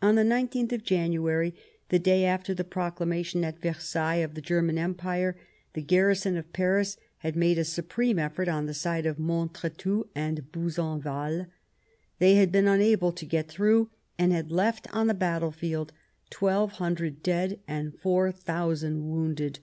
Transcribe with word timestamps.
On 0.00 0.14
the 0.14 0.22
19th 0.22 0.72
of 0.72 0.82
January, 0.82 1.54
the 1.90 1.98
day 1.98 2.24
after 2.24 2.54
the 2.54 2.64
pro 2.64 2.84
clamation 2.90 3.44
at 3.44 3.58
Versailles 3.60 4.22
of 4.24 4.32
the 4.34 4.40
German 4.40 4.78
Empire, 4.78 5.36
the 5.74 5.82
garrison 5.82 6.38
of 6.38 6.54
Paris 6.54 6.96
had 7.18 7.34
rnade 7.34 7.58
a 7.58 7.64
supreme 7.64 8.18
effort 8.18 8.48
on 8.48 8.64
the 8.64 8.72
side 8.72 9.04
of 9.04 9.18
Montretout 9.18 10.08
and 10.14 10.50
Buzenval; 10.52 11.48
they 12.18 12.36
had 12.36 12.50
been 12.50 12.66
unable 12.66 13.12
to 13.12 13.26
get 13.26 13.48
through 13.48 13.90
and 14.18 14.32
had 14.32 14.50
left 14.50 14.86
on 14.90 15.06
the 15.06 15.12
battle 15.12 15.52
field 15.52 15.92
twelve 16.30 16.72
hundred 16.80 17.22
dead 17.22 17.60
and 17.68 17.94
four 18.00 18.32
thousand 18.32 19.06
wounded. 19.10 19.58